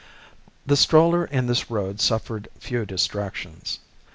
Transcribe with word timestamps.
"]The 0.65 0.75
stroller 0.75 1.25
in 1.25 1.45
this 1.45 1.69
road 1.69 2.01
suffered 2.01 2.47
few 2.57 2.87
distractions. 2.87 3.77